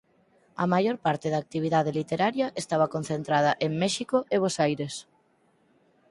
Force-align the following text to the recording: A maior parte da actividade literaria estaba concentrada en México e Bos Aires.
A 0.63 0.65
maior 0.73 0.97
parte 1.05 1.27
da 1.31 1.39
actividade 1.43 1.91
literaria 1.99 2.47
estaba 2.61 2.91
concentrada 2.95 3.51
en 3.65 3.71
México 3.83 4.17
e 4.35 4.35
Bos 4.43 4.55
Aires. 4.65 4.95